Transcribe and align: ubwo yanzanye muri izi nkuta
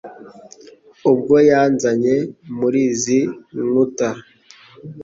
ubwo 1.11 1.35
yanzanye 1.49 2.15
muri 2.57 2.79
izi 2.91 3.19
nkuta 3.65 4.09